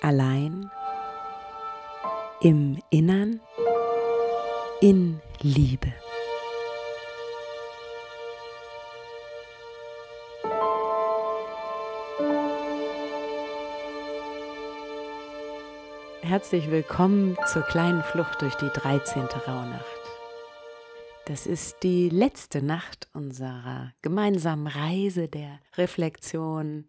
allein, 0.00 0.70
im 2.40 2.78
Innern, 2.90 3.40
in 4.80 5.20
Liebe. 5.40 5.92
Herzlich 16.22 16.70
willkommen 16.70 17.36
zur 17.46 17.62
kleinen 17.62 18.02
Flucht 18.02 18.42
durch 18.42 18.54
die 18.56 18.68
13. 18.68 19.22
Rauhnacht. 19.22 19.84
Das 21.24 21.46
ist 21.46 21.82
die 21.82 22.08
letzte 22.08 22.62
Nacht 22.62 23.08
unserer 23.14 23.92
gemeinsamen 24.02 24.66
Reise 24.66 25.28
der 25.28 25.58
Reflexion 25.76 26.88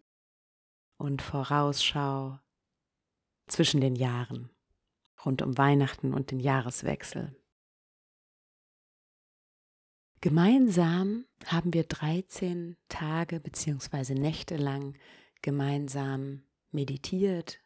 und 0.98 1.22
Vorausschau 1.22 2.38
zwischen 3.50 3.80
den 3.80 3.96
Jahren, 3.96 4.50
rund 5.24 5.42
um 5.42 5.56
Weihnachten 5.58 6.14
und 6.14 6.30
den 6.30 6.40
Jahreswechsel. 6.40 7.34
Gemeinsam 10.20 11.24
haben 11.46 11.72
wir 11.72 11.84
13 11.84 12.76
Tage 12.88 13.40
bzw. 13.40 14.14
Nächte 14.14 14.56
lang 14.56 14.98
gemeinsam 15.40 16.42
meditiert, 16.70 17.60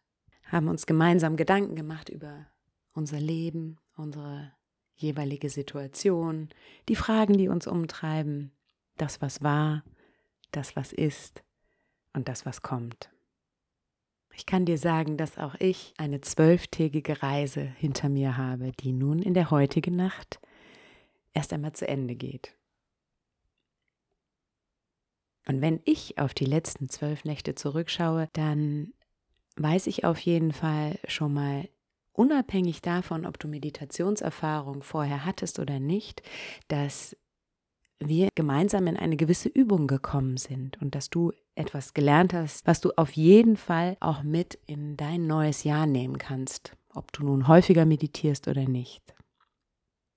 haben 0.45 0.69
uns 0.69 0.87
gemeinsam 0.87 1.37
Gedanken 1.37 1.75
gemacht 1.75 2.09
über 2.09 2.47
unser 2.93 3.19
Leben, 3.19 3.79
unsere 3.97 4.53
jeweilige 4.95 5.51
Situation, 5.51 6.49
die 6.89 6.97
Fragen, 6.97 7.37
die 7.37 7.49
uns 7.49 7.67
umtreiben, 7.67 8.53
das, 8.97 9.21
was 9.21 9.43
war, 9.43 9.85
das, 10.53 10.77
was 10.77 10.93
ist 10.93 11.43
und 12.13 12.29
das, 12.29 12.47
was 12.47 12.63
kommt. 12.63 13.11
Ich 14.37 14.47
kann 14.47 14.65
dir 14.65 14.79
sagen, 14.79 15.17
dass 15.17 15.39
auch 15.39 15.55
ich 15.61 15.95
eine 15.97 16.21
zwölftägige 16.21 17.23
Reise 17.23 17.61
hinter 17.61 18.09
mir 18.09 18.37
habe, 18.37 18.73
die 18.73 18.93
nun 18.93 19.21
in 19.21 19.35
der 19.35 19.51
heutigen 19.51 19.97
Nacht 19.97 20.41
erst 21.33 21.53
einmal 21.53 21.73
zu 21.73 21.87
Ende 21.87 22.15
geht. 22.17 22.57
Und 25.47 25.61
wenn 25.61 25.81
ich 25.85 26.19
auf 26.19 26.35
die 26.35 26.47
letzten 26.47 26.89
zwölf 26.89 27.25
Nächte 27.25 27.55
zurückschaue, 27.55 28.29
dann 28.33 28.95
weiß 29.57 29.87
ich 29.87 30.05
auf 30.05 30.19
jeden 30.19 30.53
Fall 30.53 30.99
schon 31.07 31.35
mal, 31.35 31.69
unabhängig 32.13 32.81
davon, 32.81 33.27
ob 33.27 33.39
du 33.39 33.49
Meditationserfahrung 33.49 34.83
vorher 34.83 35.25
hattest 35.25 35.59
oder 35.59 35.81
nicht, 35.81 36.23
dass 36.69 37.17
wir 38.09 38.29
gemeinsam 38.35 38.87
in 38.87 38.97
eine 38.97 39.17
gewisse 39.17 39.49
Übung 39.49 39.87
gekommen 39.87 40.37
sind 40.37 40.81
und 40.81 40.95
dass 40.95 41.11
du 41.11 41.33
etwas 41.55 41.95
gelernt 41.95 42.35
hast, 42.35 42.67
was 42.67 42.81
du 42.81 42.93
auf 42.97 43.13
jeden 43.13 43.57
Fall 43.57 43.97
auch 44.01 44.23
mit 44.23 44.59
in 44.67 44.97
dein 44.97 45.27
neues 45.27 45.65
Jahr 45.65 45.87
nehmen 45.87 46.19
kannst, 46.19 46.77
ob 46.93 47.13
du 47.13 47.25
nun 47.25 47.49
häufiger 47.49 47.85
meditierst 47.85 48.49
oder 48.49 48.69
nicht. 48.69 49.15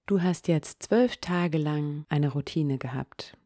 Du 0.06 0.22
hast 0.22 0.48
jetzt 0.48 0.84
zwölf 0.84 1.18
Tage 1.18 1.58
lang 1.58 2.06
eine 2.10 2.32
Routine 2.32 2.78
gehabt. 2.78 3.38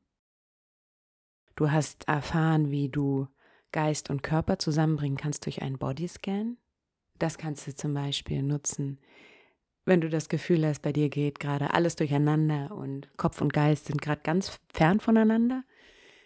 Du 1.56 1.72
hast 1.72 2.08
erfahren, 2.08 2.72
wie 2.72 2.90
du 2.90 3.28
Geist 3.72 4.10
und 4.10 4.24
Körper 4.24 4.60
zusammenbringen 4.60 5.18
kannst 5.18 5.46
durch 5.46 5.62
einen 5.62 5.78
Bodyscan. 5.78 6.58
Das 7.20 7.38
kannst 7.38 7.68
du 7.68 7.76
zum 7.76 7.94
Beispiel 7.94 8.44
nutzen, 8.44 9.00
wenn 9.86 10.02
du 10.02 10.10
das 10.10 10.30
Gefühl 10.30 10.66
hast, 10.66 10.82
bei 10.82 10.94
dir 10.94 11.10
geht 11.10 11.40
gerade 11.40 11.74
alles 11.74 11.96
durcheinander 11.96 12.72
und 12.76 13.10
Kopf 13.18 13.42
und 13.42 13.54
Geist 13.54 13.88
sind 13.88 14.02
gerade 14.02 14.22
ganz 14.22 14.60
fern 14.74 15.00
voneinander, 15.00 15.64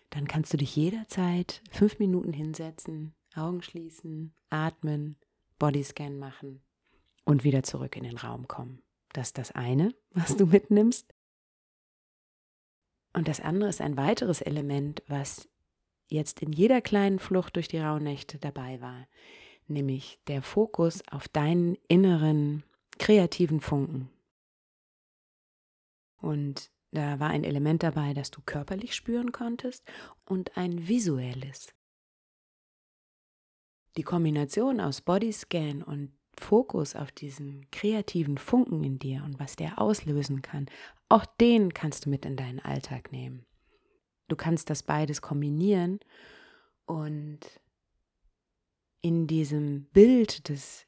dann 0.09 0.27
kannst 0.27 0.53
du 0.53 0.57
dich 0.57 0.75
jederzeit 0.75 1.61
fünf 1.71 1.99
Minuten 1.99 2.33
hinsetzen, 2.33 3.13
Augen 3.35 3.61
schließen, 3.61 4.33
atmen, 4.49 5.17
Bodyscan 5.59 6.17
machen 6.17 6.61
und 7.23 7.43
wieder 7.43 7.63
zurück 7.63 7.95
in 7.95 8.03
den 8.03 8.17
Raum 8.17 8.47
kommen. 8.47 8.81
Das 9.13 9.27
ist 9.27 9.37
das 9.37 9.51
eine, 9.53 9.93
was 10.11 10.35
du 10.35 10.45
mitnimmst. 10.45 11.13
Und 13.13 13.29
das 13.29 13.39
andere 13.39 13.69
ist 13.69 13.79
ein 13.79 13.95
weiteres 13.95 14.41
Element, 14.41 15.01
was 15.07 15.47
jetzt 16.07 16.41
in 16.41 16.51
jeder 16.51 16.81
kleinen 16.81 17.19
Flucht 17.19 17.55
durch 17.55 17.69
die 17.69 17.79
Rauhnächte 17.79 18.37
dabei 18.37 18.81
war, 18.81 19.07
nämlich 19.67 20.19
der 20.27 20.41
Fokus 20.41 21.01
auf 21.09 21.27
deinen 21.29 21.75
inneren 21.87 22.63
kreativen 22.97 23.59
Funken. 23.59 24.09
Und 26.17 26.71
da 26.91 27.19
war 27.19 27.29
ein 27.29 27.43
Element 27.43 27.83
dabei, 27.83 28.13
das 28.13 28.31
du 28.31 28.41
körperlich 28.45 28.95
spüren 28.95 29.31
konntest 29.31 29.83
und 30.25 30.57
ein 30.57 30.87
visuelles. 30.87 31.73
Die 33.97 34.03
Kombination 34.03 34.79
aus 34.79 35.01
Bodyscan 35.01 35.83
und 35.83 36.11
Fokus 36.37 36.95
auf 36.95 37.11
diesen 37.11 37.69
kreativen 37.71 38.37
Funken 38.37 38.83
in 38.83 38.99
dir 38.99 39.23
und 39.23 39.39
was 39.39 39.55
der 39.55 39.79
auslösen 39.79 40.41
kann, 40.41 40.65
auch 41.07 41.25
den 41.25 41.73
kannst 41.73 42.05
du 42.05 42.09
mit 42.09 42.25
in 42.25 42.35
deinen 42.35 42.59
Alltag 42.59 43.11
nehmen. 43.11 43.45
Du 44.27 44.35
kannst 44.35 44.69
das 44.69 44.83
beides 44.83 45.21
kombinieren 45.21 45.99
und 46.85 47.39
in 49.01 49.27
diesem 49.27 49.85
Bild 49.85 50.49
des 50.49 50.85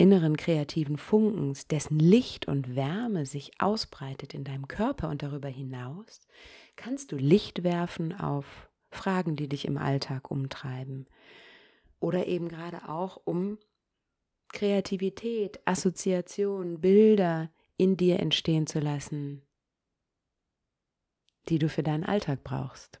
inneren 0.00 0.38
kreativen 0.38 0.96
Funkens, 0.96 1.66
dessen 1.66 1.98
Licht 1.98 2.48
und 2.48 2.74
Wärme 2.74 3.26
sich 3.26 3.60
ausbreitet 3.60 4.32
in 4.32 4.44
deinem 4.44 4.66
Körper 4.66 5.10
und 5.10 5.22
darüber 5.22 5.48
hinaus, 5.48 6.26
kannst 6.74 7.12
du 7.12 7.16
Licht 7.16 7.64
werfen 7.64 8.18
auf 8.18 8.70
Fragen, 8.90 9.36
die 9.36 9.46
dich 9.46 9.66
im 9.66 9.76
Alltag 9.76 10.30
umtreiben. 10.30 11.06
Oder 12.00 12.26
eben 12.26 12.48
gerade 12.48 12.88
auch 12.88 13.20
um 13.24 13.58
Kreativität, 14.48 15.60
Assoziation, 15.66 16.80
Bilder 16.80 17.50
in 17.76 17.98
dir 17.98 18.20
entstehen 18.20 18.66
zu 18.66 18.80
lassen, 18.80 19.42
die 21.50 21.58
du 21.58 21.68
für 21.68 21.82
deinen 21.82 22.04
Alltag 22.04 22.42
brauchst. 22.42 23.00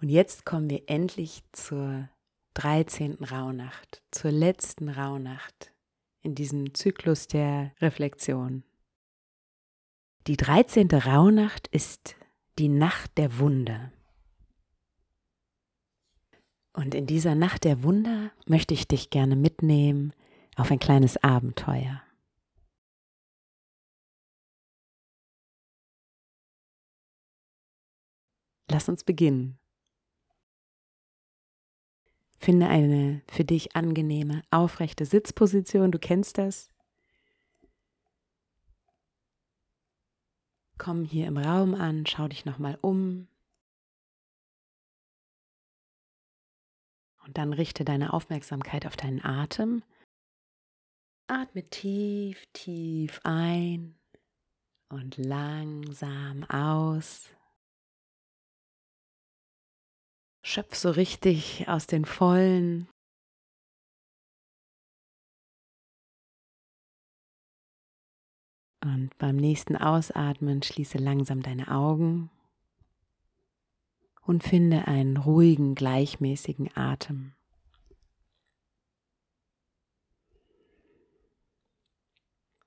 Und 0.00 0.10
jetzt 0.10 0.44
kommen 0.44 0.70
wir 0.70 0.82
endlich 0.86 1.42
zur 1.52 2.08
13. 2.54 3.24
Rauhnacht, 3.24 4.02
zur 4.10 4.30
letzten 4.30 4.88
Rauhnacht 4.88 5.72
in 6.20 6.34
diesem 6.34 6.74
Zyklus 6.74 7.26
der 7.26 7.72
Reflexion. 7.80 8.62
Die 10.28 10.36
13. 10.36 10.88
Rauhnacht 10.90 11.66
ist 11.68 12.16
die 12.58 12.68
Nacht 12.68 13.16
der 13.18 13.38
Wunder. 13.38 13.92
Und 16.72 16.94
in 16.94 17.06
dieser 17.06 17.34
Nacht 17.34 17.64
der 17.64 17.82
Wunder 17.82 18.30
möchte 18.46 18.74
ich 18.74 18.86
dich 18.86 19.10
gerne 19.10 19.34
mitnehmen 19.34 20.12
auf 20.54 20.70
ein 20.70 20.78
kleines 20.78 21.16
Abenteuer. 21.24 22.02
Lass 28.70 28.88
uns 28.88 29.02
beginnen. 29.02 29.58
Finde 32.38 32.68
eine 32.68 33.22
für 33.30 33.44
dich 33.44 33.74
angenehme, 33.74 34.42
aufrechte 34.50 35.04
Sitzposition. 35.04 35.90
Du 35.90 35.98
kennst 35.98 36.38
das. 36.38 36.70
Komm 40.78 41.04
hier 41.04 41.26
im 41.26 41.36
Raum 41.36 41.74
an, 41.74 42.06
schau 42.06 42.28
dich 42.28 42.44
nochmal 42.44 42.78
um. 42.80 43.26
Und 47.26 47.36
dann 47.36 47.52
richte 47.52 47.84
deine 47.84 48.12
Aufmerksamkeit 48.12 48.86
auf 48.86 48.96
deinen 48.96 49.22
Atem. 49.22 49.82
Atme 51.26 51.64
tief, 51.64 52.46
tief 52.52 53.20
ein 53.24 53.98
und 54.88 55.18
langsam 55.18 56.44
aus. 56.44 57.28
Schöpf 60.42 60.74
so 60.74 60.90
richtig 60.90 61.68
aus 61.68 61.86
den 61.86 62.04
Vollen. 62.04 62.88
Und 68.82 69.16
beim 69.18 69.36
nächsten 69.36 69.76
Ausatmen 69.76 70.62
schließe 70.62 70.98
langsam 70.98 71.42
deine 71.42 71.70
Augen. 71.70 72.30
und 74.28 74.44
finde 74.44 74.86
einen 74.86 75.16
ruhigen, 75.16 75.74
gleichmäßigen 75.74 76.68
Atem. 76.76 77.32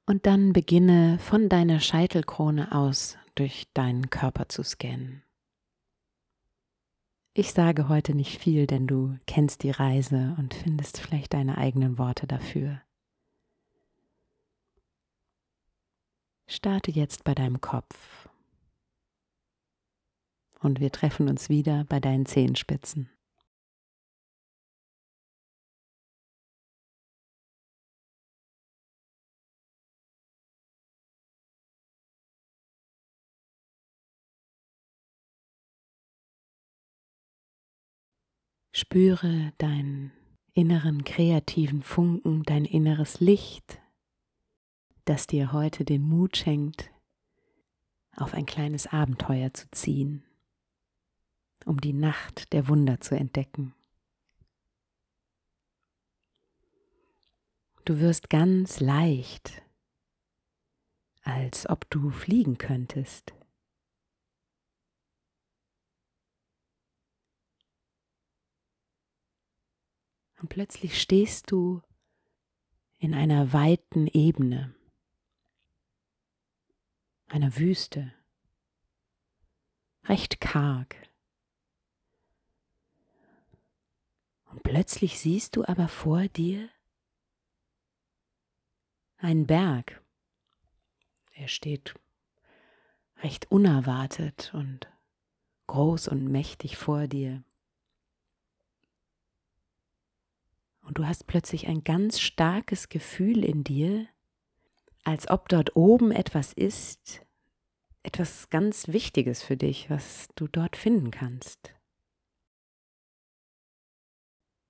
Und 0.07 0.25
dann 0.25 0.53
beginne 0.53 1.19
von 1.19 1.49
deiner 1.49 1.79
Scheitelkrone 1.79 2.71
aus 2.71 3.17
durch 3.35 3.67
deinen 3.75 4.09
Körper 4.09 4.49
zu 4.49 4.63
scannen. 4.63 5.21
Ich 7.33 7.53
sage 7.53 7.87
heute 7.87 8.13
nicht 8.13 8.41
viel, 8.41 8.67
denn 8.67 8.87
du 8.87 9.17
kennst 9.25 9.63
die 9.63 9.71
Reise 9.71 10.35
und 10.37 10.53
findest 10.53 10.99
vielleicht 10.99 11.33
deine 11.33 11.57
eigenen 11.57 11.97
Worte 11.97 12.27
dafür. 12.27 12.81
Starte 16.47 16.91
jetzt 16.91 17.23
bei 17.23 17.33
deinem 17.33 17.61
Kopf 17.61 18.27
und 20.59 20.81
wir 20.81 20.91
treffen 20.91 21.29
uns 21.29 21.47
wieder 21.47 21.85
bei 21.85 22.01
deinen 22.01 22.25
Zehenspitzen. 22.25 23.09
Spüre 38.81 39.53
deinen 39.59 40.11
inneren 40.53 41.03
kreativen 41.03 41.83
Funken, 41.83 42.41
dein 42.41 42.65
inneres 42.65 43.19
Licht, 43.19 43.79
das 45.05 45.27
dir 45.27 45.51
heute 45.51 45.85
den 45.85 46.01
Mut 46.01 46.35
schenkt, 46.35 46.89
auf 48.15 48.33
ein 48.33 48.47
kleines 48.47 48.87
Abenteuer 48.87 49.53
zu 49.53 49.69
ziehen, 49.69 50.23
um 51.63 51.79
die 51.79 51.93
Nacht 51.93 52.51
der 52.53 52.67
Wunder 52.67 52.99
zu 52.99 53.15
entdecken. 53.15 53.75
Du 57.85 57.99
wirst 57.99 58.31
ganz 58.31 58.79
leicht, 58.79 59.61
als 61.21 61.69
ob 61.69 61.87
du 61.91 62.09
fliegen 62.09 62.57
könntest. 62.57 63.35
Und 70.41 70.49
plötzlich 70.49 70.99
stehst 70.99 71.51
du 71.51 71.83
in 72.97 73.13
einer 73.13 73.53
weiten 73.53 74.07
Ebene, 74.07 74.73
einer 77.27 77.57
Wüste, 77.57 78.11
recht 80.05 80.41
karg. 80.41 80.95
Und 84.45 84.63
plötzlich 84.63 85.19
siehst 85.19 85.55
du 85.55 85.63
aber 85.63 85.87
vor 85.87 86.27
dir 86.27 86.69
einen 89.17 89.45
Berg. 89.45 90.03
Er 91.33 91.49
steht 91.49 91.93
recht 93.17 93.51
unerwartet 93.51 94.51
und 94.55 94.91
groß 95.67 96.07
und 96.07 96.25
mächtig 96.25 96.77
vor 96.77 97.05
dir. 97.05 97.43
Und 100.91 100.97
du 100.97 101.07
hast 101.07 101.25
plötzlich 101.25 101.67
ein 101.67 101.85
ganz 101.85 102.19
starkes 102.19 102.89
Gefühl 102.89 103.45
in 103.45 103.63
dir, 103.63 104.09
als 105.05 105.29
ob 105.29 105.47
dort 105.47 105.77
oben 105.77 106.11
etwas 106.11 106.51
ist, 106.51 107.25
etwas 108.03 108.49
ganz 108.49 108.89
Wichtiges 108.89 109.41
für 109.41 109.55
dich, 109.55 109.89
was 109.89 110.27
du 110.35 110.49
dort 110.49 110.75
finden 110.75 111.09
kannst. 111.09 111.73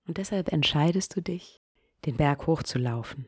Und 0.05 0.19
deshalb 0.19 0.49
entscheidest 0.49 1.15
du 1.15 1.21
dich, 1.21 1.59
den 2.05 2.17
Berg 2.17 2.45
hochzulaufen. 2.45 3.25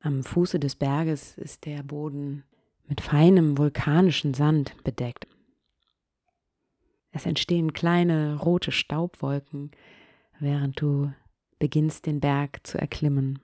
Am 0.00 0.24
Fuße 0.24 0.60
des 0.60 0.76
Berges 0.76 1.38
ist 1.38 1.64
der 1.64 1.82
Boden 1.82 2.44
mit 2.86 3.00
feinem 3.00 3.56
vulkanischen 3.56 4.34
Sand 4.34 4.76
bedeckt. 4.84 5.33
Es 7.14 7.26
entstehen 7.26 7.72
kleine 7.72 8.34
rote 8.40 8.72
Staubwolken, 8.72 9.70
während 10.40 10.80
du 10.80 11.12
beginnst 11.60 12.06
den 12.06 12.18
Berg 12.18 12.66
zu 12.66 12.76
erklimmen. 12.76 13.38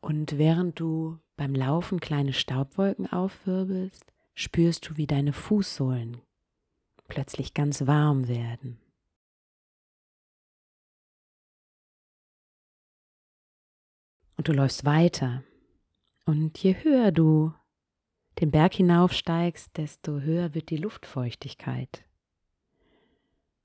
Und 0.00 0.36
während 0.36 0.80
du 0.80 1.20
beim 1.36 1.54
Laufen 1.54 2.00
kleine 2.00 2.32
Staubwolken 2.32 3.06
aufwirbelst, 3.06 4.12
spürst 4.34 4.88
du, 4.88 4.96
wie 4.96 5.06
deine 5.06 5.32
Fußsohlen 5.32 6.20
plötzlich 7.06 7.54
ganz 7.54 7.86
warm 7.86 8.26
werden. 8.26 8.80
Und 14.36 14.48
du 14.48 14.52
läufst 14.52 14.84
weiter. 14.84 15.44
Und 16.24 16.58
je 16.58 16.74
höher 16.82 17.12
du 17.12 17.54
den 18.40 18.50
Berg 18.50 18.74
hinaufsteigst, 18.74 19.76
desto 19.76 20.20
höher 20.20 20.54
wird 20.54 20.70
die 20.70 20.76
Luftfeuchtigkeit. 20.76 22.04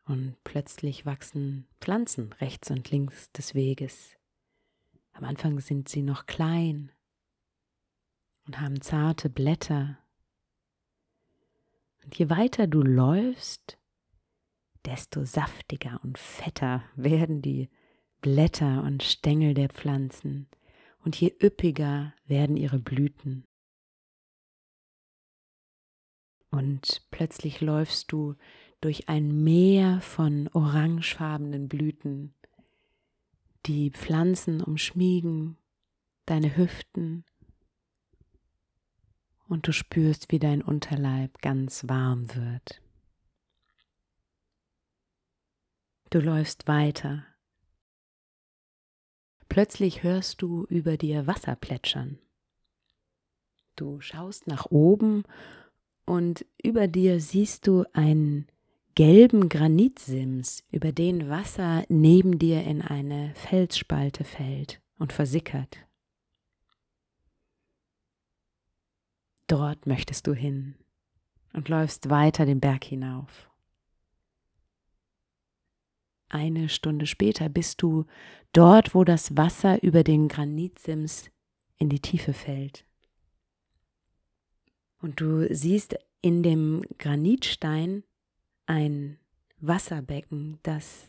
Und 0.05 0.35
plötzlich 0.43 1.05
wachsen 1.05 1.67
Pflanzen 1.79 2.33
rechts 2.33 2.71
und 2.71 2.89
links 2.89 3.31
des 3.31 3.53
Weges. 3.53 4.15
Am 5.13 5.23
Anfang 5.23 5.59
sind 5.59 5.89
sie 5.89 6.01
noch 6.01 6.25
klein 6.25 6.91
und 8.45 8.59
haben 8.59 8.81
zarte 8.81 9.29
Blätter. 9.29 9.99
Und 12.03 12.17
je 12.17 12.29
weiter 12.29 12.67
du 12.67 12.81
läufst, 12.81 13.77
desto 14.85 15.25
saftiger 15.25 15.99
und 16.03 16.17
fetter 16.17 16.83
werden 16.95 17.41
die 17.41 17.69
Blätter 18.21 18.83
und 18.83 19.03
Stängel 19.03 19.53
der 19.53 19.69
Pflanzen 19.69 20.47
und 21.03 21.15
je 21.19 21.33
üppiger 21.41 22.13
werden 22.25 22.57
ihre 22.57 22.79
Blüten. 22.79 23.45
Und 26.51 27.03
plötzlich 27.11 27.61
läufst 27.61 28.11
du 28.11 28.35
durch 28.81 29.09
ein 29.09 29.43
Meer 29.43 30.01
von 30.01 30.47
orangefarbenen 30.53 31.67
Blüten. 31.67 32.33
Die 33.65 33.91
Pflanzen 33.91 34.61
umschmiegen 34.61 35.57
deine 36.25 36.55
Hüften 36.55 37.25
und 39.47 39.67
du 39.67 39.73
spürst, 39.73 40.31
wie 40.31 40.39
dein 40.39 40.61
Unterleib 40.61 41.41
ganz 41.41 41.87
warm 41.87 42.33
wird. 42.35 42.81
Du 46.11 46.19
läufst 46.19 46.67
weiter. 46.67 47.25
Plötzlich 49.49 50.03
hörst 50.03 50.41
du 50.41 50.65
über 50.65 50.97
dir 50.97 51.27
Wasser 51.27 51.55
plätschern. 51.55 52.19
Du 53.75 53.99
schaust 54.01 54.47
nach 54.47 54.67
oben 54.67 55.23
und 56.09 56.43
über 56.63 56.87
dir 56.87 57.21
siehst 57.21 57.67
du 57.67 57.85
einen 57.93 58.47
gelben 58.95 59.47
Granitsims, 59.47 60.63
über 60.71 60.91
den 60.91 61.29
Wasser 61.29 61.83
neben 61.87 62.39
dir 62.39 62.63
in 62.63 62.81
eine 62.81 63.31
Felsspalte 63.35 64.23
fällt 64.23 64.81
und 64.97 65.13
versickert. 65.13 65.77
Dort 69.45 69.85
möchtest 69.85 70.25
du 70.25 70.33
hin 70.33 70.73
und 71.53 71.69
läufst 71.69 72.09
weiter 72.09 72.47
den 72.47 72.59
Berg 72.59 72.85
hinauf. 72.85 73.47
Eine 76.27 76.69
Stunde 76.69 77.05
später 77.05 77.49
bist 77.49 77.83
du 77.83 78.05
dort, 78.51 78.95
wo 78.95 79.03
das 79.03 79.37
Wasser 79.37 79.83
über 79.83 80.03
den 80.03 80.27
Granitsims 80.27 81.29
in 81.77 81.89
die 81.89 81.99
Tiefe 81.99 82.33
fällt. 82.33 82.88
Und 85.01 85.21
du 85.21 85.53
siehst 85.53 85.95
in 86.21 86.43
dem 86.43 86.83
Granitstein 86.97 88.03
ein 88.65 89.17
Wasserbecken, 89.59 90.59
das 90.63 91.07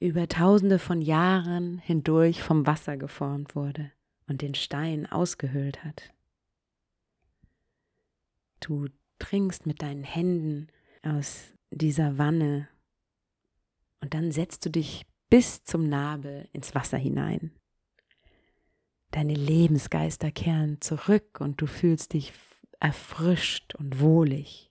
über 0.00 0.28
tausende 0.28 0.78
von 0.78 1.00
Jahren 1.00 1.78
hindurch 1.78 2.42
vom 2.42 2.66
Wasser 2.66 2.96
geformt 2.96 3.56
wurde 3.56 3.90
und 4.26 4.42
den 4.42 4.54
Stein 4.54 5.06
ausgehöhlt 5.06 5.84
hat. 5.84 6.12
Du 8.60 8.88
trinkst 9.18 9.66
mit 9.66 9.82
deinen 9.82 10.04
Händen 10.04 10.68
aus 11.02 11.52
dieser 11.70 12.18
Wanne 12.18 12.68
und 14.00 14.14
dann 14.14 14.30
setzt 14.30 14.64
du 14.66 14.70
dich 14.70 15.06
bis 15.30 15.64
zum 15.64 15.88
Nabel 15.88 16.48
ins 16.52 16.74
Wasser 16.74 16.98
hinein. 16.98 17.52
Deine 19.10 19.34
Lebensgeister 19.34 20.30
kehren 20.30 20.80
zurück 20.80 21.40
und 21.40 21.60
du 21.60 21.66
fühlst 21.66 22.12
dich 22.12 22.32
erfrischt 22.80 23.74
und 23.74 24.00
wohlig. 24.00 24.70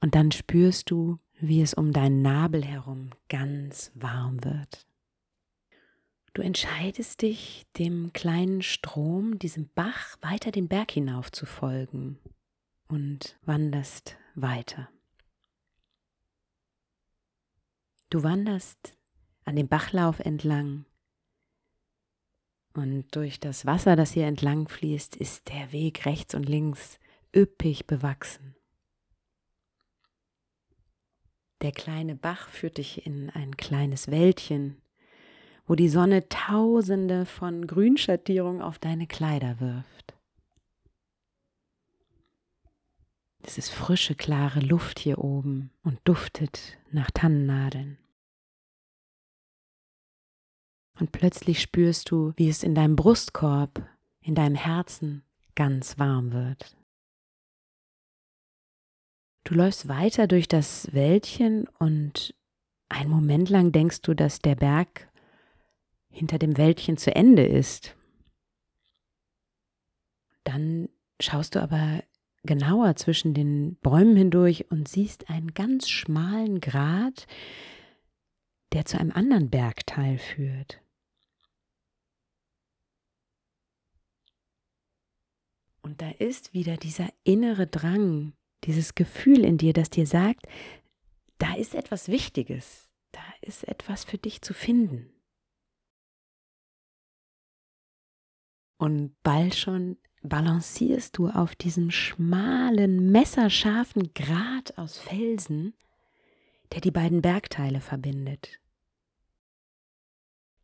Und 0.00 0.14
dann 0.14 0.30
spürst 0.32 0.90
du, 0.90 1.18
wie 1.38 1.62
es 1.62 1.74
um 1.74 1.92
deinen 1.92 2.22
Nabel 2.22 2.64
herum 2.64 3.10
ganz 3.28 3.90
warm 3.94 4.44
wird. 4.44 4.86
Du 6.34 6.42
entscheidest 6.42 7.22
dich, 7.22 7.66
dem 7.78 8.12
kleinen 8.12 8.60
Strom, 8.60 9.38
diesem 9.38 9.70
Bach, 9.74 10.16
weiter 10.20 10.50
den 10.50 10.68
Berg 10.68 10.90
hinauf 10.90 11.32
zu 11.32 11.46
folgen 11.46 12.18
und 12.88 13.38
wanderst 13.42 14.18
weiter. 14.34 14.88
Du 18.10 18.22
wanderst 18.22 18.96
an 19.44 19.56
dem 19.56 19.68
Bachlauf 19.68 20.20
entlang 20.20 20.84
und 22.76 23.14
durch 23.14 23.40
das 23.40 23.66
Wasser, 23.66 23.96
das 23.96 24.12
hier 24.12 24.26
entlang 24.26 24.68
fließt, 24.68 25.16
ist 25.16 25.48
der 25.48 25.72
Weg 25.72 26.06
rechts 26.06 26.34
und 26.34 26.48
links 26.48 26.98
üppig 27.34 27.86
bewachsen. 27.86 28.54
Der 31.62 31.72
kleine 31.72 32.14
Bach 32.14 32.48
führt 32.48 32.76
dich 32.78 33.06
in 33.06 33.30
ein 33.30 33.56
kleines 33.56 34.10
Wäldchen, 34.10 34.80
wo 35.66 35.74
die 35.74 35.88
Sonne 35.88 36.28
tausende 36.28 37.26
von 37.26 37.66
Grünschattierungen 37.66 38.62
auf 38.62 38.78
deine 38.78 39.06
Kleider 39.06 39.58
wirft. 39.58 40.14
Es 43.42 43.58
ist 43.58 43.70
frische, 43.70 44.14
klare 44.14 44.60
Luft 44.60 44.98
hier 44.98 45.18
oben 45.18 45.70
und 45.82 45.98
duftet 46.04 46.78
nach 46.90 47.10
Tannennadeln. 47.10 47.98
Und 50.98 51.12
plötzlich 51.12 51.60
spürst 51.60 52.10
du, 52.10 52.32
wie 52.36 52.48
es 52.48 52.62
in 52.62 52.74
deinem 52.74 52.96
Brustkorb, 52.96 53.86
in 54.20 54.34
deinem 54.34 54.54
Herzen 54.54 55.22
ganz 55.54 55.98
warm 55.98 56.32
wird. 56.32 56.76
Du 59.44 59.54
läufst 59.54 59.88
weiter 59.88 60.26
durch 60.26 60.48
das 60.48 60.92
Wäldchen 60.92 61.68
und 61.78 62.34
einen 62.88 63.10
Moment 63.10 63.48
lang 63.48 63.72
denkst 63.72 64.02
du, 64.02 64.14
dass 64.14 64.40
der 64.40 64.56
Berg 64.56 65.08
hinter 66.08 66.38
dem 66.38 66.56
Wäldchen 66.56 66.96
zu 66.96 67.14
Ende 67.14 67.44
ist. 67.44 67.94
Dann 70.44 70.88
schaust 71.20 71.54
du 71.54 71.62
aber 71.62 72.02
genauer 72.42 72.96
zwischen 72.96 73.34
den 73.34 73.76
Bäumen 73.76 74.16
hindurch 74.16 74.70
und 74.70 74.88
siehst 74.88 75.28
einen 75.28 75.52
ganz 75.52 75.88
schmalen 75.88 76.60
Grat, 76.60 77.26
der 78.72 78.84
zu 78.84 78.98
einem 78.98 79.12
anderen 79.12 79.50
Bergteil 79.50 80.18
führt. 80.18 80.80
Und 85.86 86.02
da 86.02 86.10
ist 86.10 86.52
wieder 86.52 86.76
dieser 86.76 87.08
innere 87.22 87.68
Drang, 87.68 88.32
dieses 88.64 88.96
Gefühl 88.96 89.44
in 89.44 89.56
dir, 89.56 89.72
das 89.72 89.88
dir 89.88 90.04
sagt, 90.04 90.48
da 91.38 91.54
ist 91.54 91.76
etwas 91.76 92.08
Wichtiges, 92.08 92.90
da 93.12 93.20
ist 93.40 93.62
etwas 93.68 94.02
für 94.02 94.18
dich 94.18 94.42
zu 94.42 94.52
finden. 94.52 95.12
Und 98.78 99.14
bald 99.22 99.54
schon 99.54 99.96
balancierst 100.24 101.16
du 101.18 101.28
auf 101.28 101.54
diesem 101.54 101.92
schmalen, 101.92 103.12
messerscharfen 103.12 104.12
Grat 104.12 104.76
aus 104.78 104.98
Felsen, 104.98 105.72
der 106.72 106.80
die 106.80 106.90
beiden 106.90 107.22
Bergteile 107.22 107.80
verbindet. 107.80 108.58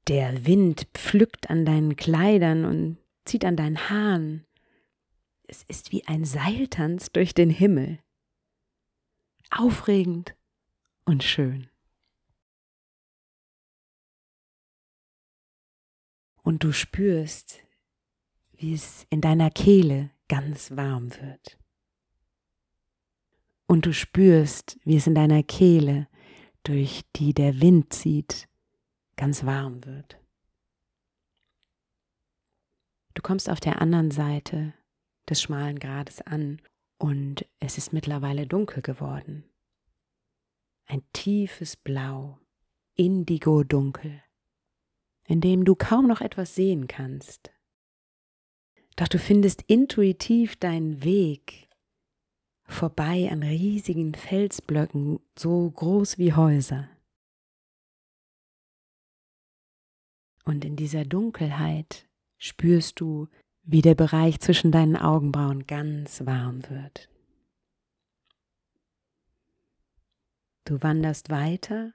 Der 0.09 0.47
Wind 0.47 0.89
pflückt 0.95 1.49
an 1.49 1.65
deinen 1.65 1.95
Kleidern 1.95 2.65
und 2.65 2.99
zieht 3.25 3.45
an 3.45 3.55
deinen 3.55 3.89
Haaren. 3.89 4.45
Es 5.53 5.65
ist 5.65 5.93
wie 5.93 6.07
ein 6.07 6.25
Seiltanz 6.25 7.13
durch 7.13 7.35
den 7.35 7.51
Himmel. 7.51 7.99
Aufregend 9.51 10.35
und 11.05 11.23
schön. 11.23 11.69
Und 16.43 16.65
du 16.65 16.73
spürst, 16.73 17.59
wie 18.53 18.73
es 18.73 19.07
in 19.11 19.21
deiner 19.21 19.51
Kehle 19.51 20.09
ganz 20.27 20.71
warm 20.75 21.11
wird. 21.21 21.59
Und 23.67 23.85
du 23.85 23.93
spürst, 23.93 24.79
wie 24.85 24.97
es 24.97 25.07
in 25.07 25.15
deiner 25.15 25.43
Kehle, 25.43 26.09
durch 26.63 27.03
die 27.17 27.35
der 27.35 27.61
Wind 27.61 27.93
zieht, 27.93 28.49
ganz 29.17 29.45
warm 29.45 29.85
wird. 29.85 30.19
Du 33.13 33.21
kommst 33.21 33.51
auf 33.51 33.61
der 33.61 33.83
anderen 33.83 34.11
Seite 34.11 34.73
des 35.33 35.41
schmalen 35.41 35.79
Grades 35.79 36.21
an 36.21 36.61
und 36.99 37.47
es 37.59 37.79
ist 37.79 37.95
mittlerweile 37.95 38.47
dunkel 38.47 38.83
geworden. 38.83 39.45
Ein 40.85 41.03
tiefes 41.15 41.75
Blau, 41.75 42.39
indigo-dunkel, 42.97 44.23
in 45.27 45.41
dem 45.41 45.65
du 45.65 45.75
kaum 45.75 46.07
noch 46.07 46.21
etwas 46.21 46.55
sehen 46.55 46.87
kannst. 46.87 47.51
Doch 48.97 49.09
du 49.09 49.19
findest 49.19 49.63
intuitiv 49.63 50.57
deinen 50.57 51.03
Weg 51.03 51.71
vorbei 52.67 53.31
an 53.33 53.43
riesigen 53.43 54.15
Felsblöcken, 54.15 55.19
so 55.39 55.71
groß 55.71 56.19
wie 56.19 56.35
Häuser. 56.35 56.91
Und 60.45 60.67
in 60.67 60.77
dieser 60.77 61.07
Dunkelheit 61.07 62.07
spürst 62.37 63.01
du 63.01 63.29
wie 63.65 63.83
der 63.83 63.95
Bereich 63.95 64.41
zwischen 64.41 64.73
deinen 64.73 64.97
Augenbrauen 64.97 65.67
ganz 65.67 66.27
warm 66.27 66.69
wird. 66.69 67.09
Du 70.65 70.83
wanderst 70.83 71.31
weiter 71.31 71.93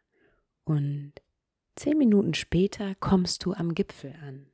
und 0.64 1.14
zehn 1.76 1.98
Minuten 1.98 2.34
später 2.34 2.96
kommst 2.96 3.46
du 3.46 3.54
am 3.54 3.74
Gipfel 3.74 4.14
an. 4.22 4.48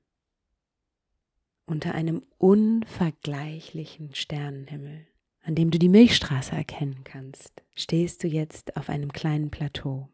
Unter 1.66 1.96
einem 1.96 2.24
unvergleichlichen 2.38 4.14
Sternenhimmel, 4.14 5.08
an 5.44 5.56
dem 5.56 5.72
du 5.72 5.80
die 5.80 5.90
Milchstraße 5.90 6.56
erkennen 6.56 7.04
kannst, 7.04 7.64
stehst 7.76 8.24
du 8.24 8.28
jetzt 8.28 8.76
auf 8.76 8.90
einem 8.90 9.12
kleinen 9.14 9.50
Plateau. 9.50 10.10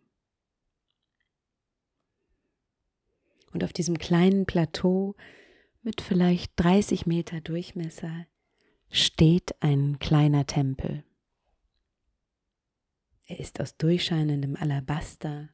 Und 3.52 3.64
auf 3.64 3.74
diesem 3.74 3.98
kleinen 3.98 4.46
Plateau 4.46 5.16
mit 5.82 6.02
vielleicht 6.02 6.52
30 6.58 7.06
Meter 7.06 7.42
Durchmesser 7.42 8.26
steht 8.92 9.62
ein 9.62 10.00
kleiner 10.00 10.46
Tempel. 10.46 11.04
Er 13.26 13.40
ist 13.40 13.62
aus 13.62 13.78
durchscheinendem 13.78 14.56
Alabaster 14.56 15.50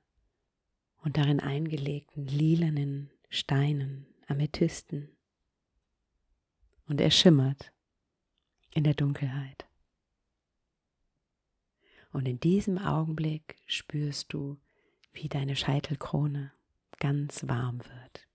und 1.03 1.17
darin 1.17 1.39
eingelegten 1.39 2.25
lilanen 2.25 3.11
Steinen, 3.29 4.07
Amethysten. 4.27 5.09
Und 6.87 7.01
er 7.01 7.11
schimmert 7.11 7.73
in 8.73 8.83
der 8.83 8.93
Dunkelheit. 8.93 9.65
Und 12.11 12.27
in 12.27 12.39
diesem 12.39 12.77
Augenblick 12.77 13.57
spürst 13.65 14.31
du, 14.31 14.57
wie 15.11 15.27
deine 15.27 15.55
Scheitelkrone 15.55 16.53
ganz 16.99 17.47
warm 17.47 17.79
wird. 17.79 18.27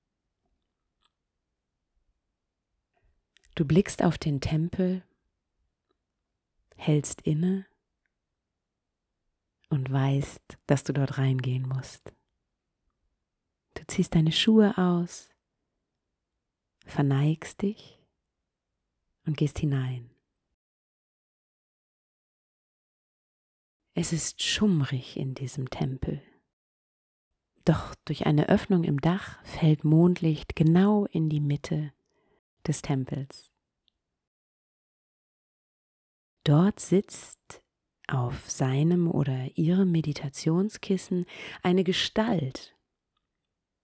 Du 3.61 3.67
blickst 3.67 4.03
auf 4.03 4.17
den 4.17 4.41
Tempel, 4.41 5.05
hältst 6.79 7.21
inne 7.21 7.67
und 9.69 9.93
weißt, 9.93 10.57
dass 10.67 10.83
du 10.83 10.95
dort 10.95 11.19
reingehen 11.19 11.69
musst. 11.69 12.15
Du 13.75 13.87
ziehst 13.87 14.15
deine 14.15 14.33
Schuhe 14.33 14.79
aus, 14.79 15.29
verneigst 16.87 17.61
dich 17.61 17.99
und 19.27 19.37
gehst 19.37 19.59
hinein. 19.59 20.09
Es 23.93 24.15
ist 24.15 24.41
schummrig 24.41 25.19
in 25.19 25.35
diesem 25.35 25.69
Tempel. 25.69 26.23
Doch 27.67 27.95
durch 28.07 28.25
eine 28.25 28.49
Öffnung 28.49 28.85
im 28.85 29.03
Dach 29.03 29.39
fällt 29.45 29.85
Mondlicht 29.85 30.57
genau 30.57 31.05
in 31.05 31.29
die 31.29 31.41
Mitte 31.41 31.93
des 32.67 32.81
Tempels. 32.81 33.50
Dort 36.45 36.81
sitzt 36.81 37.63
auf 38.09 38.51
seinem 38.51 39.09
oder 39.09 39.57
ihrem 39.57 39.93
Meditationskissen 39.93 41.27
eine 41.63 41.85
Gestalt 41.85 42.77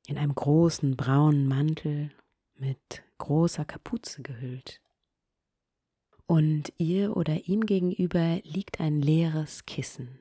in 0.06 0.18
einem 0.18 0.34
großen 0.34 0.96
braunen 0.96 1.46
Mantel 1.46 2.10
mit 2.54 3.04
großer 3.18 3.64
Kapuze 3.64 4.22
gehüllt. 4.22 4.80
Und 6.26 6.72
ihr 6.78 7.16
oder 7.16 7.46
ihm 7.46 7.66
gegenüber 7.66 8.40
liegt 8.42 8.80
ein 8.80 9.00
leeres 9.00 9.64
Kissen. 9.66 10.20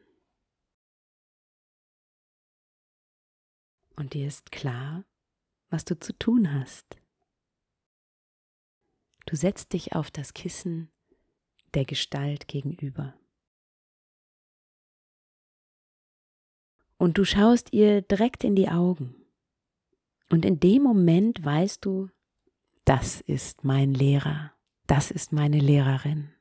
Und 3.95 4.13
dir 4.13 4.27
ist 4.27 4.51
klar, 4.51 5.05
was 5.69 5.85
du 5.85 5.97
zu 5.99 6.17
tun 6.17 6.53
hast. 6.53 6.97
Du 9.25 9.35
setzt 9.35 9.73
dich 9.73 9.95
auf 9.95 10.11
das 10.11 10.33
Kissen 10.33 10.91
der 11.75 11.85
Gestalt 11.85 12.47
gegenüber. 12.47 13.13
Und 16.97 17.17
du 17.17 17.25
schaust 17.25 17.73
ihr 17.73 18.01
direkt 18.01 18.43
in 18.43 18.55
die 18.55 18.69
Augen 18.69 19.15
Und 20.29 20.45
in 20.45 20.59
dem 20.59 20.81
Moment 20.81 21.43
weißt 21.43 21.85
du, 21.85 22.09
das 22.85 23.21
ist 23.21 23.63
mein 23.63 23.93
Lehrer, 23.93 24.53
das 24.87 25.11
ist 25.11 25.31
meine 25.31 25.59
Lehrerin. 25.59 26.33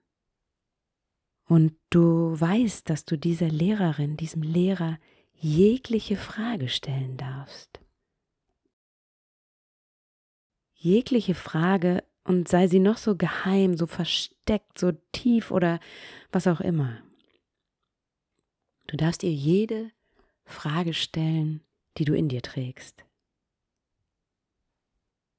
Und 1.47 1.77
du 1.91 2.39
weißt, 2.41 2.89
dass 2.89 3.05
du 3.05 3.19
dieser 3.19 3.49
Lehrerin, 3.49 4.17
diesem 4.17 4.43
Lehrer 4.43 4.99
jegliche 5.33 6.17
Frage 6.17 6.69
stellen 6.69 7.17
darfst. 7.17 7.81
Jegliche 10.73 11.35
Frage 11.35 12.03
und 12.25 12.49
sei 12.49 12.67
sie 12.67 12.81
noch 12.81 12.97
so 12.97 13.17
geheim, 13.17 13.77
so 13.77 13.87
versteckt, 13.87 14.79
so 14.79 14.93
tief 15.13 15.51
oder 15.51 15.79
was 16.33 16.47
auch 16.47 16.61
immer. 16.61 17.03
Du 18.87 18.97
darfst 18.97 19.23
ihr 19.23 19.33
jede 19.33 19.91
Frage 20.45 20.95
stellen, 20.95 21.63
die 21.97 22.05
du 22.05 22.15
in 22.15 22.29
dir 22.29 22.43
trägst. 22.43 23.05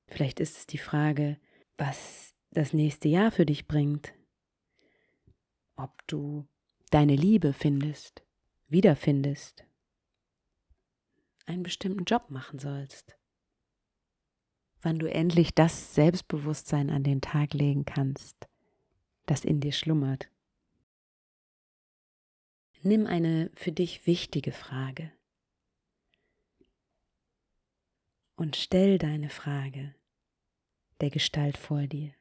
Vielleicht 0.08 0.40
ist 0.40 0.58
es 0.58 0.68
die 0.68 0.78
Frage, 0.78 1.38
was 1.78 2.34
das 2.52 2.74
nächste 2.74 3.10
Jahr 3.10 3.32
für 3.32 3.46
dich 3.46 3.68
bringt, 3.68 4.14
ob 5.76 6.08
du 6.08 6.48
deine 6.92 7.16
Liebe 7.16 7.54
findest, 7.54 8.24
wiederfindest, 8.68 9.66
einen 11.46 11.64
bestimmten 11.64 12.06
Job 12.06 12.30
machen 12.30 12.60
sollst, 12.60 13.18
wann 14.86 15.00
du 15.00 15.12
endlich 15.12 15.54
das 15.56 15.96
Selbstbewusstsein 15.96 16.92
an 16.92 17.04
den 17.04 17.20
Tag 17.20 17.56
legen 17.56 17.86
kannst, 17.86 18.48
das 19.26 19.44
in 19.44 19.60
dir 19.60 19.72
schlummert. 19.72 20.30
Nimm 22.84 23.08
eine 23.08 23.50
für 23.56 23.72
dich 23.72 24.06
wichtige 24.06 24.52
Frage 24.52 25.12
und 28.36 28.56
stell 28.56 29.00
deine 29.00 29.30
Frage 29.32 29.96
der 31.02 31.10
Gestalt 31.10 31.58
vor 31.58 31.88
dir. 31.88 32.14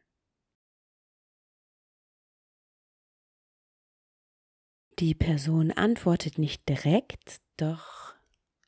Die 5.00 5.14
Person 5.14 5.70
antwortet 5.70 6.38
nicht 6.38 6.66
direkt, 6.66 7.42
doch 7.58 8.14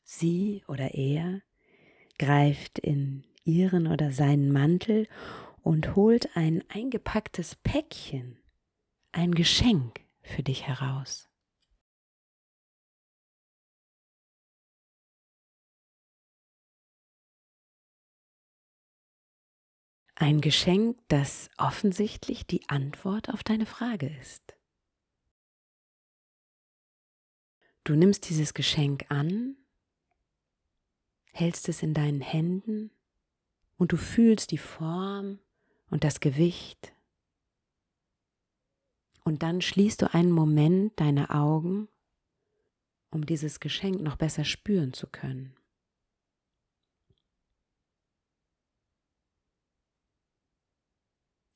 sie 0.03 0.63
oder 0.67 0.93
er 0.93 1.41
greift 2.19 2.77
in 2.77 3.23
ihren 3.47 3.87
oder 3.87 4.11
seinen 4.11 4.51
Mantel 4.51 5.07
und 5.63 5.95
holt 5.95 6.35
ein 6.35 6.63
eingepacktes 6.69 7.55
Päckchen, 7.55 8.37
ein 9.11 9.33
Geschenk 9.33 10.01
für 10.21 10.43
dich 10.43 10.67
heraus. 10.67 11.29
Ein 20.19 20.41
Geschenk, 20.41 20.97
das 21.09 21.49
offensichtlich 21.57 22.47
die 22.47 22.67
Antwort 22.69 23.29
auf 23.29 23.43
deine 23.43 23.67
Frage 23.67 24.07
ist. 24.19 24.57
Du 27.83 27.95
nimmst 27.95 28.27
dieses 28.27 28.55
Geschenk 28.55 29.05
an, 29.09 29.55
hältst 31.31 31.69
es 31.69 31.83
in 31.83 31.93
deinen 31.93 32.21
Händen 32.21 32.91
und 33.77 33.91
du 33.91 33.97
fühlst 33.97 34.51
die 34.51 34.57
Form 34.57 35.39
und 35.89 36.03
das 36.03 36.19
Gewicht. 36.19 36.93
Und 39.23 39.43
dann 39.43 39.61
schließt 39.61 40.01
du 40.01 40.13
einen 40.13 40.31
Moment 40.31 40.99
deine 40.99 41.29
Augen, 41.29 41.87
um 43.11 43.25
dieses 43.25 43.59
Geschenk 43.59 44.01
noch 44.01 44.15
besser 44.15 44.43
spüren 44.43 44.93
zu 44.93 45.07
können. 45.07 45.53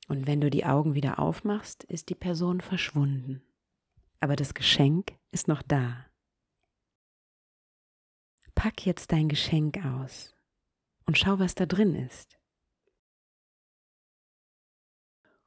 Und 0.08 0.26
wenn 0.26 0.40
du 0.40 0.50
die 0.50 0.66
Augen 0.66 0.94
wieder 0.94 1.18
aufmachst, 1.18 1.84
ist 1.84 2.10
die 2.10 2.14
Person 2.14 2.60
verschwunden. 2.60 3.42
Aber 4.20 4.36
das 4.36 4.52
Geschenk 4.52 5.16
ist 5.30 5.48
noch 5.48 5.62
da. 5.62 6.06
Pack 8.54 8.84
jetzt 8.84 9.10
dein 9.10 9.28
Geschenk 9.28 9.82
aus 9.84 10.34
und 11.12 11.18
schau, 11.18 11.38
was 11.38 11.54
da 11.54 11.66
drin 11.66 11.94
ist. 11.94 12.38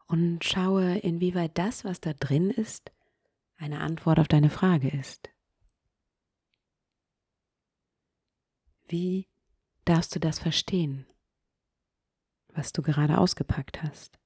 Und 0.06 0.44
schaue, 0.44 1.00
inwieweit 1.00 1.58
das, 1.58 1.84
was 1.84 2.00
da 2.00 2.14
drin 2.14 2.52
ist, 2.52 2.92
eine 3.58 3.80
Antwort 3.80 4.20
auf 4.20 4.28
deine 4.28 4.52
Frage 4.52 4.90
ist. 4.90 5.28
Wie 8.88 9.28
darfst 9.86 10.14
du 10.14 10.20
das 10.20 10.38
verstehen, 10.38 11.08
was 12.50 12.72
du 12.72 12.84
gerade 12.84 13.18
ausgepackt 13.18 13.82
hast? 13.82 14.20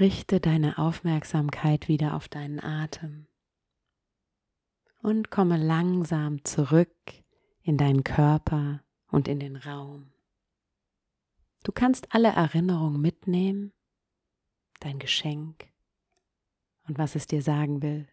Richte 0.00 0.40
deine 0.40 0.78
Aufmerksamkeit 0.78 1.86
wieder 1.86 2.14
auf 2.14 2.26
deinen 2.26 2.58
Atem 2.58 3.26
und 5.02 5.30
komme 5.30 5.58
langsam 5.58 6.42
zurück 6.42 6.88
in 7.60 7.76
deinen 7.76 8.02
Körper 8.02 8.82
und 9.08 9.28
in 9.28 9.38
den 9.40 9.56
Raum. 9.56 10.10
Du 11.64 11.72
kannst 11.72 12.14
alle 12.14 12.28
Erinnerungen 12.28 12.98
mitnehmen, 12.98 13.74
dein 14.78 14.98
Geschenk 14.98 15.68
und 16.88 16.96
was 16.96 17.14
es 17.14 17.26
dir 17.26 17.42
sagen 17.42 17.82
will. 17.82 18.08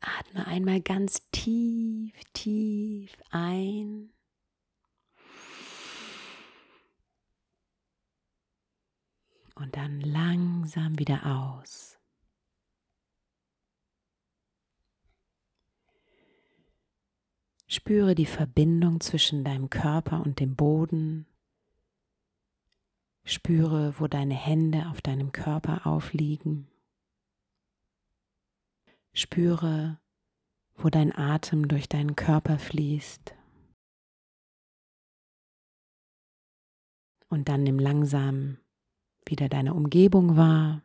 Atme 0.00 0.46
einmal 0.46 0.82
ganz 0.82 1.26
tief, 1.30 2.12
tief 2.34 3.16
ein 3.30 4.12
und 9.58 9.76
dann 9.76 10.00
langsam 10.00 10.98
wieder 10.98 11.26
aus. 11.26 11.98
Spüre 17.66 18.14
die 18.14 18.26
Verbindung 18.26 19.00
zwischen 19.00 19.44
deinem 19.44 19.68
Körper 19.68 20.22
und 20.22 20.40
dem 20.40 20.56
Boden. 20.56 21.26
Spüre, 23.24 24.00
wo 24.00 24.06
deine 24.06 24.34
Hände 24.34 24.88
auf 24.88 25.02
deinem 25.02 25.32
Körper 25.32 25.86
aufliegen. 25.86 26.66
Spüre, 29.12 30.00
wo 30.76 30.88
dein 30.88 31.14
Atem 31.14 31.68
durch 31.68 31.90
deinen 31.90 32.16
Körper 32.16 32.58
fließt. 32.58 33.34
Und 37.28 37.50
dann 37.50 37.64
nimm 37.64 37.78
langsam 37.78 38.58
wieder 39.30 39.48
deine 39.48 39.74
Umgebung 39.74 40.36
wahr. 40.36 40.82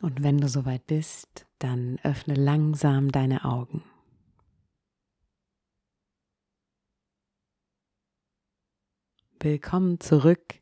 Und 0.00 0.22
wenn 0.22 0.38
du 0.38 0.48
soweit 0.48 0.86
bist, 0.86 1.46
dann 1.58 1.98
öffne 2.02 2.34
langsam 2.34 3.10
deine 3.10 3.44
Augen. 3.44 3.82
Willkommen 9.40 10.00
zurück 10.00 10.60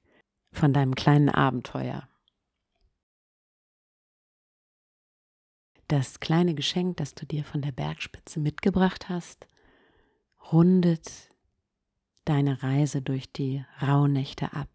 von 0.53 0.73
deinem 0.73 0.95
kleinen 0.95 1.29
Abenteuer. 1.29 2.09
Das 5.89 6.21
kleine 6.21 6.55
Geschenk, 6.55 6.97
das 6.97 7.15
du 7.15 7.27
dir 7.27 7.45
von 7.45 7.61
der 7.61 7.73
Bergspitze 7.73 8.41
mitgebracht 8.41 9.09
hast, 9.09 9.47
rundet 10.53 11.34
deine 12.25 12.63
Reise 12.63 13.03
durch 13.03 13.31
die 13.31 13.65
Rauhnächte 13.83 14.53
ab. 14.53 14.69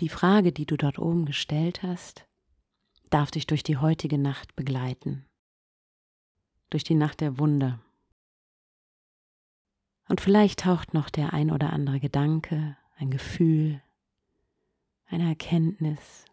Die 0.00 0.08
Frage, 0.08 0.52
die 0.52 0.66
du 0.66 0.76
dort 0.76 0.98
oben 0.98 1.24
gestellt 1.24 1.82
hast, 1.82 2.26
darf 3.10 3.30
dich 3.30 3.46
durch 3.46 3.62
die 3.62 3.76
heutige 3.76 4.18
Nacht 4.18 4.56
begleiten, 4.56 5.24
durch 6.70 6.82
die 6.82 6.96
Nacht 6.96 7.20
der 7.20 7.38
Wunder. 7.38 7.80
Und 10.08 10.20
vielleicht 10.20 10.60
taucht 10.60 10.94
noch 10.94 11.10
der 11.10 11.32
ein 11.32 11.50
oder 11.50 11.72
andere 11.72 12.00
Gedanke, 12.00 12.76
ein 12.96 13.10
Gefühl, 13.10 13.80
eine 15.06 15.28
Erkenntnis, 15.28 16.24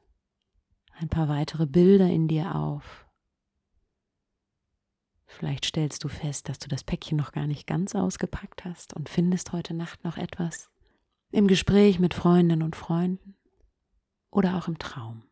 ein 0.98 1.10
paar 1.10 1.30
weitere 1.30 1.68
Bilder 1.68 2.08
in 2.08 2.28
dir 2.28 2.56
auf. 2.56 3.06
Vielleicht 5.38 5.66
stellst 5.66 6.04
du 6.04 6.10
fest, 6.10 6.50
dass 6.50 6.60
du 6.60 6.68
das 6.68 6.84
Päckchen 6.84 7.18
noch 7.18 7.32
gar 7.32 7.48
nicht 7.48 7.66
ganz 7.66 7.96
ausgepackt 7.96 8.66
hast 8.66 8.94
und 8.94 9.08
findest 9.08 9.54
heute 9.54 9.74
Nacht 9.74 10.04
noch 10.04 10.18
etwas. 10.18 10.70
Im 11.32 11.48
Gespräch 11.48 12.00
mit 12.00 12.14
Freundinnen 12.14 12.62
und 12.62 12.76
Freunden 12.76 13.36
oder 14.30 14.58
auch 14.58 14.68
im 14.68 14.78
Traum. 14.78 15.24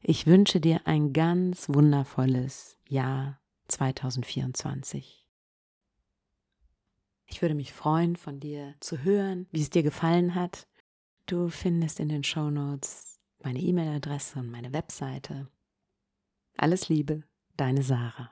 Ich 0.00 0.26
wünsche 0.26 0.60
dir 0.60 0.86
ein 0.86 1.12
ganz 1.12 1.68
wundervolles 1.68 2.78
Jahr 2.88 3.40
2024. 3.68 5.26
Ich 7.26 7.42
würde 7.42 7.54
mich 7.54 7.72
freuen, 7.72 8.16
von 8.16 8.38
dir 8.38 8.74
zu 8.80 9.02
hören, 9.02 9.46
wie 9.50 9.60
es 9.60 9.70
dir 9.70 9.82
gefallen 9.82 10.34
hat. 10.34 10.68
Du 11.26 11.50
findest 11.50 12.00
in 12.00 12.08
den 12.08 12.24
Show 12.24 12.48
Notes 12.48 13.18
meine 13.42 13.58
E-Mail-Adresse 13.58 14.38
und 14.38 14.50
meine 14.50 14.72
Webseite. 14.72 15.48
Alles 16.56 16.88
Liebe, 16.88 17.24
deine 17.56 17.82
Sarah. 17.82 18.30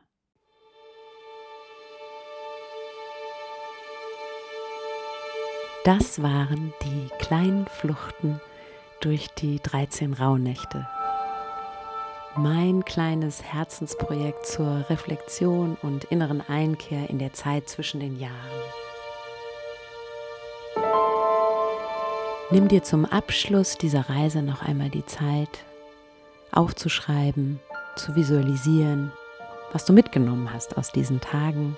Das 5.84 6.22
waren 6.22 6.74
die 6.82 7.08
kleinen 7.18 7.66
Fluchten 7.66 8.40
durch 9.00 9.28
die 9.38 9.60
13 9.62 10.12
Rauhnächte. 10.12 10.86
Mein 12.36 12.84
kleines 12.84 13.42
Herzensprojekt 13.42 14.46
zur 14.46 14.84
Reflexion 14.90 15.76
und 15.82 16.04
inneren 16.04 16.42
Einkehr 16.46 17.08
in 17.08 17.18
der 17.18 17.32
Zeit 17.32 17.68
zwischen 17.68 18.00
den 18.00 18.20
Jahren. 18.20 18.34
Nimm 22.50 22.68
dir 22.68 22.82
zum 22.82 23.04
Abschluss 23.04 23.76
dieser 23.76 24.08
Reise 24.08 24.42
noch 24.42 24.62
einmal 24.62 24.90
die 24.90 25.04
Zeit, 25.04 25.64
aufzuschreiben, 26.50 27.60
zu 27.96 28.14
visualisieren, 28.14 29.12
was 29.72 29.84
du 29.84 29.92
mitgenommen 29.92 30.52
hast 30.52 30.76
aus 30.76 30.92
diesen 30.92 31.20
Tagen 31.20 31.76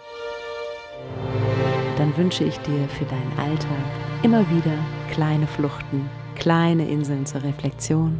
dann 2.00 2.16
wünsche 2.16 2.44
ich 2.44 2.58
dir 2.60 2.88
für 2.88 3.04
deinen 3.04 3.38
Alltag 3.38 3.84
immer 4.22 4.48
wieder 4.48 4.72
kleine 5.10 5.46
Fluchten, 5.46 6.08
kleine 6.34 6.88
Inseln 6.88 7.26
zur 7.26 7.42
Reflexion 7.42 8.18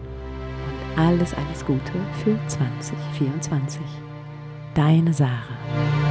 und 0.66 0.98
alles, 0.98 1.32
alles 1.32 1.64
Gute 1.64 1.92
für 2.22 2.38
2024. 2.46 3.80
Deine 4.74 5.14
Sarah. 5.14 6.09